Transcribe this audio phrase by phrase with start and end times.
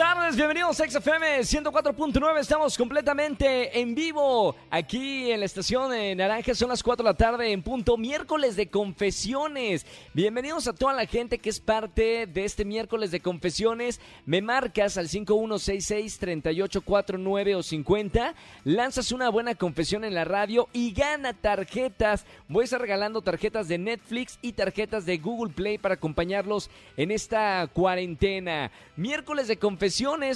[0.00, 2.38] Tardes, bienvenidos a XFM 104.9.
[2.38, 6.54] Estamos completamente en vivo aquí en la estación de Naranja.
[6.54, 7.98] Son las 4 de la tarde en punto.
[7.98, 9.84] Miércoles de confesiones.
[10.14, 14.00] Bienvenidos a toda la gente que es parte de este miércoles de confesiones.
[14.24, 18.34] Me marcas al 5166-3849 o 50.
[18.64, 22.24] Lanzas una buena confesión en la radio y gana tarjetas.
[22.48, 27.10] Voy a estar regalando tarjetas de Netflix y tarjetas de Google Play para acompañarlos en
[27.10, 28.70] esta cuarentena.
[28.96, 29.89] Miércoles de confesiones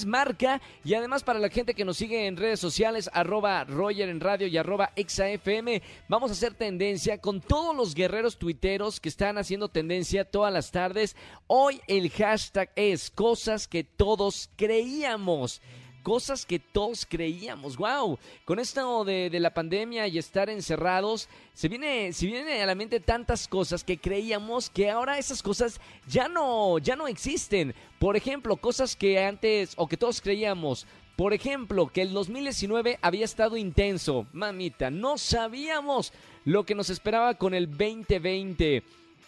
[0.07, 4.21] marca y además para la gente que nos sigue en redes sociales, arroba Roger en
[4.21, 9.39] radio y arroba ExaFM, vamos a hacer tendencia con todos los guerreros tuiteros que están
[9.39, 11.17] haciendo tendencia todas las tardes.
[11.47, 15.61] Hoy el hashtag es cosas que todos creíamos
[16.05, 17.77] cosas que todos creíamos.
[17.77, 18.19] ¡Wow!
[18.45, 23.01] Con esto de, la pandemia y estar encerrados, se viene, se viene a la mente
[23.01, 27.75] tantas cosas que creíamos que ahora esas cosas ya no, ya no existen.
[27.99, 30.87] Por ejemplo, cosas que antes o que todos creíamos.
[31.17, 34.27] Por ejemplo, que el 2019 había estado intenso.
[34.33, 36.13] Mamita, no sabíamos
[36.45, 38.83] lo que nos esperaba con el 2020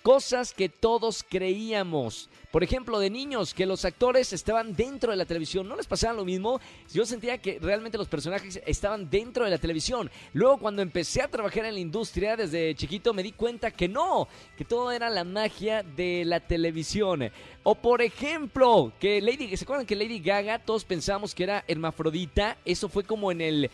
[0.07, 2.29] cosas que todos creíamos.
[2.53, 5.69] Por ejemplo, de niños, que los actores estaban dentro de la televisión.
[5.69, 6.61] ¿No les pasaba lo mismo?
[6.95, 10.09] Yo sentía que realmente los personajes estaban dentro de la televisión.
[10.33, 14.29] Luego, cuando empecé a trabajar en la industria desde chiquito, me di cuenta que no,
[14.57, 17.29] que todo era la magia de la televisión.
[17.65, 22.59] O por ejemplo, que Lady, ¿se acuerdan que Lady Gaga todos pensábamos que era hermafrodita?
[22.65, 23.71] Eso fue como en el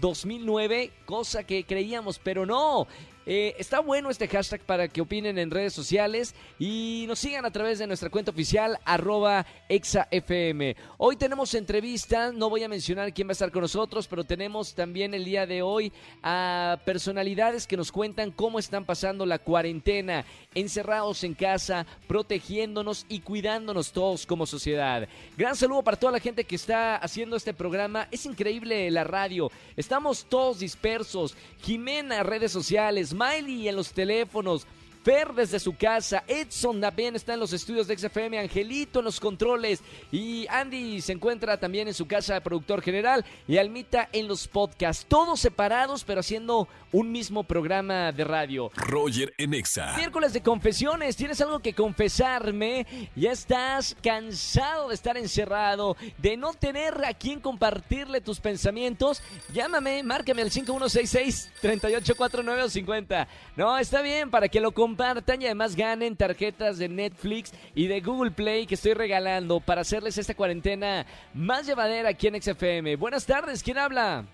[0.00, 2.88] 2009, eh, cosa que creíamos, pero no.
[3.24, 7.52] Eh, está bueno este hashtag para que opinen en redes sociales y nos sigan a
[7.52, 10.74] través de nuestra cuenta oficial arroba exafm.
[10.98, 14.74] Hoy tenemos entrevista, no voy a mencionar quién va a estar con nosotros, pero tenemos
[14.74, 20.24] también el día de hoy a personalidades que nos cuentan cómo están pasando la cuarentena,
[20.54, 25.08] encerrados en casa, protegiéndonos y cuidándonos todos como sociedad.
[25.36, 28.08] Gran saludo para toda la gente que está haciendo este programa.
[28.10, 29.50] Es increíble la radio.
[29.76, 31.36] Estamos todos dispersos.
[31.62, 33.11] Jimena, redes sociales.
[33.12, 34.66] Smiley en los teléfonos.
[35.02, 39.18] Fer desde su casa, Edson también está en los estudios de XFM, Angelito en los
[39.18, 39.80] controles
[40.12, 44.46] y Andy se encuentra también en su casa de productor general y Almita en los
[44.46, 48.70] podcasts, todos separados pero haciendo un mismo programa de radio.
[48.76, 49.96] Roger en Exa.
[49.96, 52.86] Miércoles de confesiones, ¿tienes algo que confesarme?
[53.16, 59.22] ¿Ya estás cansado de estar encerrado, de no tener a quien compartirle tus pensamientos?
[59.52, 63.26] Llámame, márcame al 5166 384950.
[63.56, 68.02] No, está bien para que lo compartan y además ganen tarjetas de Netflix y de
[68.02, 72.96] Google Play que estoy regalando para hacerles esta cuarentena más llevadera aquí en XFM.
[72.96, 74.26] Buenas tardes, ¿quién habla?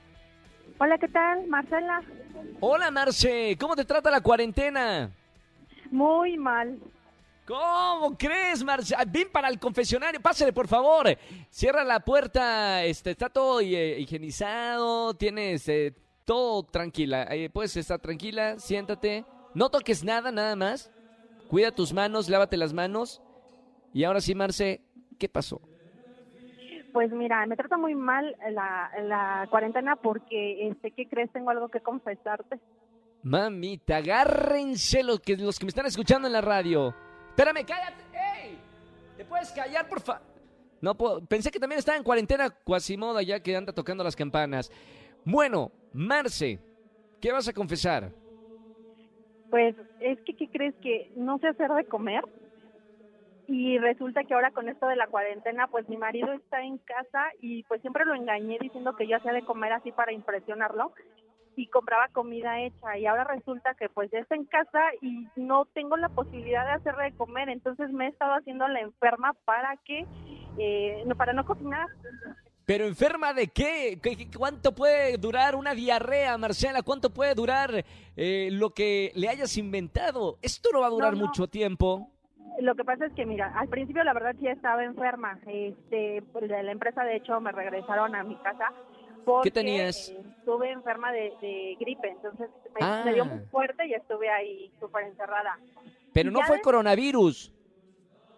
[0.80, 1.46] Hola, ¿qué tal?
[1.46, 2.02] Marcela.
[2.58, 5.12] Hola, Marce, ¿cómo te trata la cuarentena?
[5.92, 6.76] Muy mal.
[7.46, 8.96] ¿Cómo crees, Marce?
[8.98, 11.16] Ah, ven para el confesionario, pásale, por favor.
[11.50, 15.94] Cierra la puerta, este, está todo eh, higienizado, tienes eh,
[16.24, 17.28] todo tranquila.
[17.30, 19.24] Eh, puedes estar tranquila, siéntate.
[19.58, 20.88] No toques nada, nada más.
[21.48, 23.20] Cuida tus manos, lávate las manos.
[23.92, 24.82] Y ahora sí, Marce,
[25.18, 25.60] ¿qué pasó?
[26.92, 31.32] Pues mira, me trata muy mal la, la cuarentena porque, este, ¿qué crees?
[31.32, 32.60] Tengo algo que confesarte.
[33.24, 36.94] Mamita, agárrense los que, los que me están escuchando en la radio.
[37.30, 38.04] Espérame, cállate.
[38.12, 38.58] ¡Ey!
[39.16, 40.22] ¿Te puedes callar, por favor?
[40.80, 41.26] No puedo.
[41.26, 44.70] Pensé que también estaba en cuarentena Cuasimoda ya que anda tocando las campanas.
[45.24, 46.60] Bueno, Marce,
[47.20, 48.12] ¿qué vas a confesar?
[49.50, 50.74] Pues es que, ¿qué crees?
[50.80, 52.22] Que no sé hacer de comer.
[53.46, 57.30] Y resulta que ahora con esto de la cuarentena, pues mi marido está en casa
[57.40, 60.92] y pues siempre lo engañé diciendo que yo hacía de comer así para impresionarlo
[61.56, 65.64] y compraba comida hecha y ahora resulta que pues ya está en casa y no
[65.74, 69.76] tengo la posibilidad de hacer de comer, entonces me he estado haciendo la enferma para
[69.84, 70.04] que,
[70.58, 71.86] eh, para no cocinar.
[72.68, 73.98] ¿Pero enferma de qué?
[74.36, 76.82] ¿Cuánto puede durar una diarrea, Marcela?
[76.82, 77.82] ¿Cuánto puede durar
[78.14, 80.36] eh, lo que le hayas inventado?
[80.42, 81.26] Esto no va a durar No, no.
[81.28, 82.10] mucho tiempo.
[82.60, 85.38] Lo que pasa es que, mira, al principio la verdad sí estaba enferma.
[85.46, 88.70] Este, pues, de la empresa, de hecho, me regresaron a mi casa.
[89.24, 90.10] Porque, ¿Qué tenías?
[90.10, 93.00] eh, estuve enferma de, de gripe, entonces me, Ah.
[93.02, 95.58] me dio muy fuerte y estuve ahí súper encerrada.
[96.12, 97.50] Pero no fue coronavirus,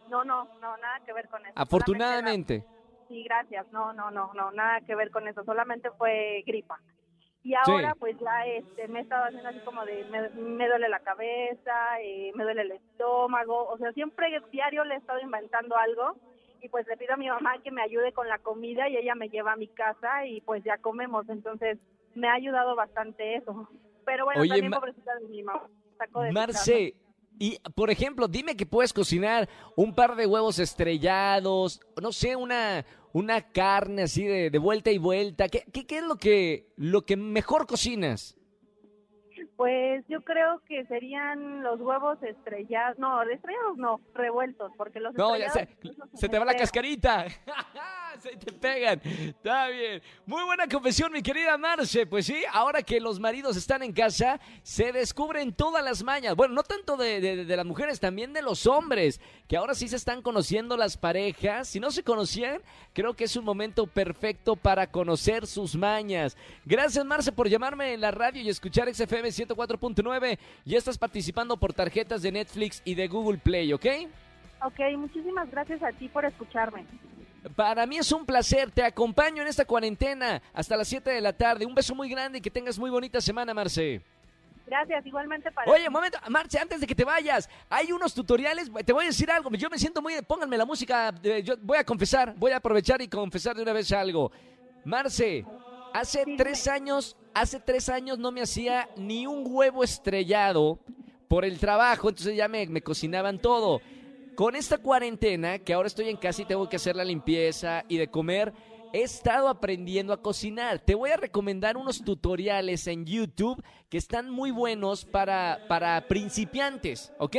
[0.09, 1.53] No, no, no, nada que ver con eso.
[1.57, 2.65] afortunadamente.
[3.11, 3.67] Sí, gracias.
[3.73, 5.43] No, no, no, no, nada que ver con eso.
[5.43, 6.79] Solamente fue gripa.
[7.43, 10.05] Y ahora pues ya este, me he estado haciendo así como de,
[10.37, 14.99] me, duele la cabeza, eh, me duele el estómago, o sea, siempre diario le he
[14.99, 16.17] estado inventando algo
[16.61, 19.15] y pues le pido a mi mamá que me ayude con la comida y ella
[19.15, 21.79] me lleva a mi casa y pues ya comemos, entonces
[22.15, 23.71] me ha ayudado bastante eso.
[24.05, 25.67] Pero bueno, también pobrecita de mi mamá.
[26.33, 26.95] Marce,
[27.43, 32.85] y por ejemplo, dime que puedes cocinar un par de huevos estrellados, no sé, una,
[33.13, 35.49] una carne así de, de vuelta y vuelta.
[35.49, 38.37] ¿Qué, qué, qué es lo que, lo que mejor cocinas?
[39.61, 45.35] Pues yo creo que serían los huevos estrellados, no, estrellados no, revueltos, porque los no,
[45.35, 45.69] estrellados...
[45.83, 47.27] se, se te va la cascarita,
[48.21, 50.01] se te pegan, está bien.
[50.25, 54.41] Muy buena confesión, mi querida Marce, pues sí, ahora que los maridos están en casa,
[54.63, 58.67] se descubren todas las mañas, bueno, no tanto de, de las mujeres, también de los
[58.67, 62.63] hombres, que ahora sí se están conociendo las parejas, si no se conocían,
[62.95, 66.35] creo que es un momento perfecto para conocer sus mañas.
[66.65, 71.57] Gracias, Marce, por llamarme en la radio y escuchar XFM 7 4.9 Ya estás participando
[71.57, 73.87] por tarjetas de Netflix y de Google Play, ¿ok?
[74.63, 76.85] Ok, muchísimas gracias a ti por escucharme.
[77.57, 81.33] Para mí es un placer, te acompaño en esta cuarentena hasta las 7 de la
[81.33, 81.65] tarde.
[81.65, 84.03] Un beso muy grande y que tengas muy bonita semana, Marce.
[84.67, 88.71] Gracias, igualmente para Oye, un momento, Marce, antes de que te vayas, hay unos tutoriales,
[88.85, 91.13] te voy a decir algo, yo me siento muy, pónganme la música,
[91.43, 94.31] yo voy a confesar, voy a aprovechar y confesar de una vez algo.
[94.85, 95.45] Marce,
[95.93, 100.79] Hace tres años, hace tres años no me hacía ni un huevo estrellado
[101.27, 103.81] por el trabajo, entonces ya me, me cocinaban todo.
[104.37, 107.99] Con esta cuarentena, que ahora estoy en casa y tengo que hacer la limpieza y
[107.99, 108.53] de comer,
[108.93, 110.79] he estado aprendiendo a cocinar.
[110.79, 117.13] Te voy a recomendar unos tutoriales en YouTube que están muy buenos para, para principiantes,
[117.19, 117.37] ¿ok?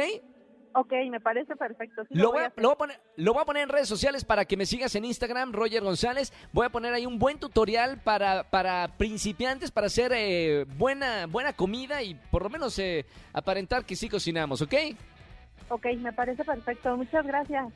[0.73, 2.03] Ok, me parece perfecto.
[2.09, 4.95] lo, voy a, poner, lo voy a poner en redes sociales para que me sigas
[4.95, 6.31] en Instagram, Roger González.
[6.53, 11.53] Voy a poner ahí un buen tutorial para, para principiantes, para hacer eh, buena, buena
[11.53, 14.73] comida y por lo menos eh, aparentar que sí cocinamos, ¿ok?
[15.69, 16.95] Ok, me parece perfecto.
[16.95, 17.67] Muchas gracias.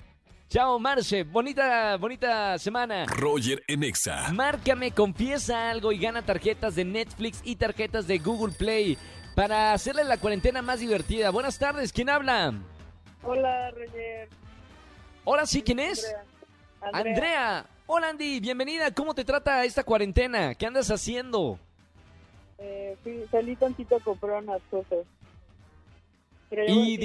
[0.47, 1.23] Chao, Marce.
[1.23, 3.05] Bonita, bonita semana.
[3.07, 4.31] Roger Enexa.
[4.31, 8.97] Márcame, confiesa algo y gana tarjetas de Netflix y tarjetas de Google Play
[9.35, 11.29] para hacerle la cuarentena más divertida.
[11.31, 12.53] Buenas tardes, ¿quién habla?
[13.25, 14.29] Hola, Roger.
[15.23, 16.15] Hola, sí, ¿quién es?
[16.93, 17.65] Andrea.
[17.87, 18.93] Hola, Andy, bienvenida.
[18.93, 20.53] ¿Cómo te trata esta cuarentena?
[20.53, 21.57] ¿Qué andas haciendo?
[22.59, 22.95] Eh,
[23.31, 25.05] salí tantito a comprar unas cosas.
[26.51, 26.97] ¿Y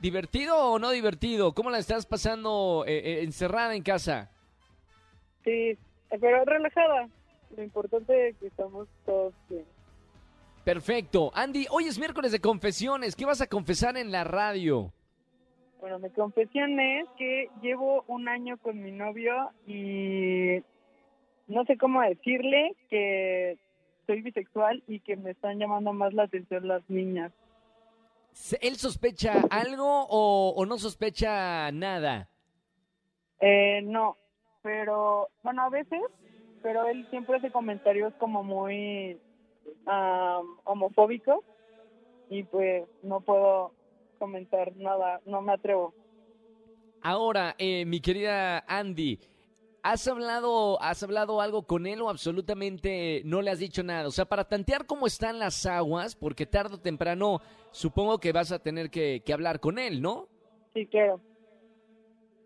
[0.00, 1.52] divertido o no divertido?
[1.52, 4.30] ¿Cómo la estás pasando eh, eh, encerrada en casa?
[5.44, 5.76] Sí,
[6.18, 7.08] pero relajada.
[7.54, 9.66] Lo importante es que estamos todos bien.
[10.64, 11.30] Perfecto.
[11.34, 13.14] Andy, hoy es miércoles de confesiones.
[13.14, 14.90] ¿Qué vas a confesar en la radio?
[15.82, 20.62] Bueno, mi confesión es que llevo un año con mi novio y
[21.48, 23.58] no sé cómo decirle que
[24.06, 27.32] soy bisexual y que me están llamando más la atención las niñas.
[28.60, 32.28] ¿Él sospecha algo o, no sospecha nada?
[33.40, 34.16] Eh, no,
[34.62, 36.00] pero bueno, a veces,
[36.62, 39.18] pero él siempre hace comentarios como muy
[40.64, 41.40] homofóbicos
[42.30, 43.72] y pues no puedo
[44.22, 45.92] comentar nada, no me atrevo.
[47.00, 49.18] Ahora, eh, mi querida Andy,
[49.82, 54.06] ¿has hablado, ¿has hablado algo con él o absolutamente no le has dicho nada?
[54.06, 57.40] O sea, para tantear cómo están las aguas, porque tarde o temprano
[57.72, 60.28] supongo que vas a tener que, hablar con él, ¿no?
[60.72, 61.20] Sí, claro.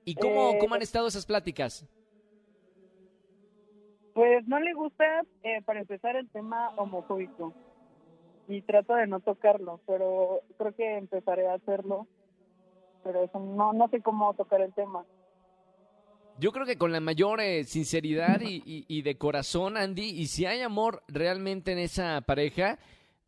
[0.07, 1.87] ¿Y cómo, eh, cómo han estado esas pláticas?
[4.15, 5.05] Pues no le gusta,
[5.43, 7.53] eh, para empezar, el tema homofóbico
[8.49, 12.07] y trato de no tocarlo, pero creo que empezaré a hacerlo,
[13.03, 15.05] pero eso no, no sé cómo tocar el tema.
[16.39, 20.45] Yo creo que con la mayor eh, sinceridad y, y, de corazón, Andy, y si
[20.45, 22.79] hay amor realmente en esa pareja,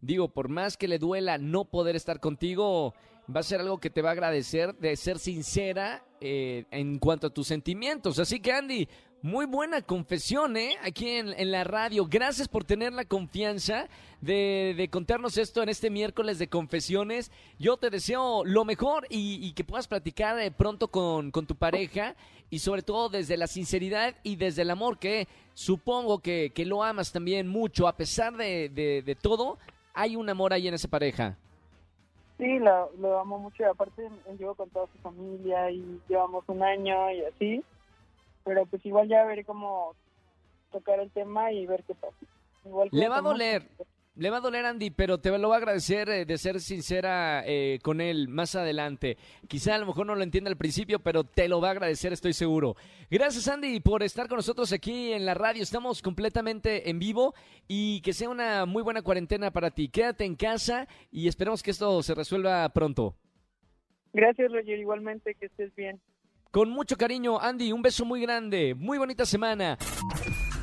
[0.02, 2.92] digo, por más que le duela no poder estar contigo,
[3.34, 7.28] va a ser algo que te va a agradecer de ser sincera eh, en cuanto
[7.28, 8.18] a tus sentimientos.
[8.18, 8.88] Así que, Andy,
[9.22, 10.76] muy buena confesión, ¿eh?
[10.82, 12.06] Aquí en, la radio.
[12.08, 13.88] Gracias por tener la confianza
[14.20, 17.32] de, contarnos esto en este miércoles de confesiones.
[17.58, 22.14] Yo te deseo lo mejor y, que puedas platicar eh, pronto con, tu pareja
[22.50, 27.12] y sobre todo desde la sinceridad y desde el amor que supongo que, lo amas
[27.12, 27.88] también mucho.
[27.88, 29.58] A pesar de, todo,
[29.94, 31.36] hay un amor ahí en esa pareja.
[32.38, 34.08] Sí, lo, lo amo mucho y aparte
[34.38, 37.64] llevo con toda su familia y llevamos un año y así
[38.44, 39.94] pero pues igual ya veré cómo
[40.70, 42.16] tocar el tema y ver qué pasa.
[42.90, 43.68] le va a doler,
[44.14, 47.42] Le va a doler, Andy, pero te lo va a agradecer eh, de ser sincera
[47.46, 49.16] eh, con él más adelante.
[49.46, 52.12] Quizá a lo mejor no lo entienda al principio, pero te lo va a agradecer,
[52.12, 52.74] estoy seguro.
[53.10, 55.62] Gracias, Andy, por estar con nosotros aquí en la radio.
[55.62, 57.34] Estamos completamente en vivo
[57.68, 59.88] y que sea una muy buena cuarentena para ti.
[59.88, 63.14] Quédate en casa y esperemos que esto se resuelva pronto.
[64.12, 64.78] Gracias, Roger.
[64.78, 66.00] Igualmente, que estés bien.
[66.50, 68.74] Con mucho cariño, Andy, un beso muy grande.
[68.74, 69.76] Muy bonita semana.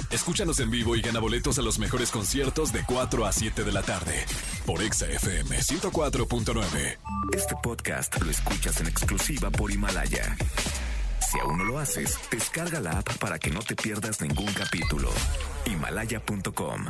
[0.09, 3.71] Escúchanos en vivo y gana boletos a los mejores conciertos de 4 a 7 de
[3.71, 4.25] la tarde
[4.65, 6.97] por Exa FM 104.9.
[7.33, 10.35] Este podcast lo escuchas en exclusiva por Himalaya.
[11.19, 15.09] Si aún no lo haces, descarga la app para que no te pierdas ningún capítulo.
[15.65, 16.85] Himalaya.com